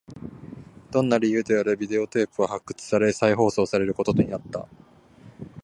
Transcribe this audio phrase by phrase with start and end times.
[0.89, 4.67] どんな理由であれ、ビデオテープは発掘され、再放送されることになった